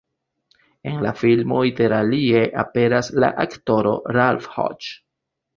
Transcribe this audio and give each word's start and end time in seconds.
En 0.91 0.95
la 1.05 1.11
filmo 1.19 1.59
interalie 1.69 2.41
aperas 2.63 3.13
la 3.25 3.31
aktoro 3.47 3.95
Ralph 4.21 4.53
Hodges. 4.57 4.91